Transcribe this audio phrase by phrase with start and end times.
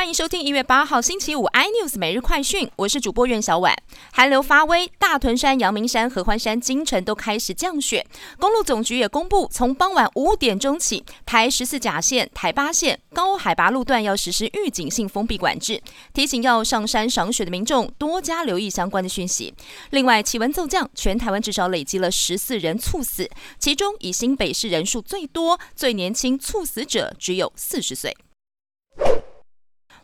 [0.00, 3.76] 欢迎收听一月八号星期五 iNews 每日快讯，我是主播苑小婉。
[4.12, 8.06] 寒流发威，大屯山、阳明山、合欢山、金城都开始降雪。
[8.38, 15.82] 公路总局也公布，从傍晚五点钟起，台十四甲线、台八线高海拔路段要实施预警性封闭管制，
[16.14, 19.52] 提醒要上山赏雪的民众多加留意相关的讯息。
[19.90, 23.28] 另外，气温骤降，全台湾至少累积了十四人猝死，
[23.58, 28.16] 其中以新北市人数最多，最年轻猝死者只有四十岁。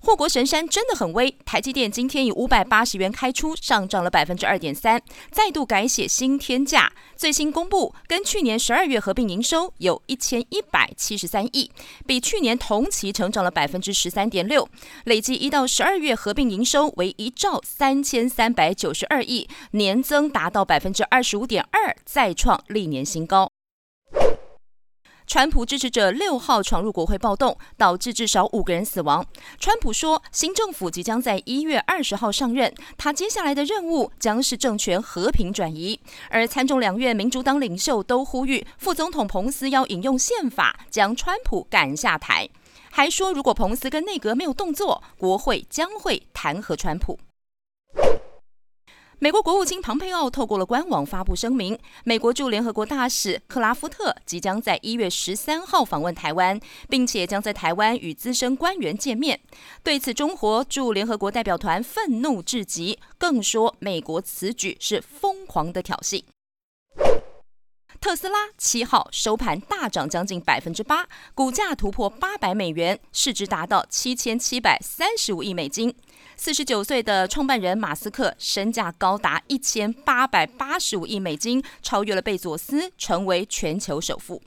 [0.07, 6.93] 护国神山真的很威，台积电今天以五百八十元开出，上涨了百分之二点三，再度改写新天价。
[7.17, 11.73] 最新公布，跟去年十二月合并营收有一千一百七十三亿，
[12.07, 14.69] 比去年同期成长了百分之十三点六，
[15.07, 23.51] 累计一到十二月合并营收为一兆三千三百九十二亿，年增达到百分之二十五点二，再创历年新高。
[25.27, 29.27] 川普支持者六号闯入国会暴动，导致至少五个人死亡。
[29.59, 35.99] 川普说，新政府即将在一月二十号上任，他接下来的任务将是政权和平转移。
[36.31, 42.49] 而参众两院民主党领袖都呼吁副总统彭斯要引用宪法将川普赶下台，
[42.93, 47.19] 还说如果彭斯跟内阁没有动作，国会将会弹劾川普。
[49.19, 59.41] 美国国务卿庞佩奥透过了官网发布声明，美国驻联合国大使克拉夫特即将在一月十三号访问台湾，并且将在台湾与资深官员见面。
[59.83, 66.23] 对此，中国驻联合国代表团愤怒至极，更说美国此举是疯狂的挑衅。
[68.07, 75.93] 特斯拉七号收盘大涨将近百分之八，股价突破八百美元，市值达到七千七百三十五亿美金。
[76.37, 84.41] 四十九岁的创办人马斯克身价高达一千八百八十五亿美金，超越了贝佐斯，成为全球首富。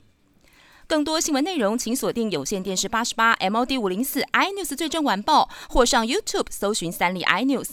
[0.86, 7.72] 更多新闻内容，请锁定有线电视八十八 MOD 五零四 iNews 最正晚报，或上 YouTube 搜寻三立 iNews。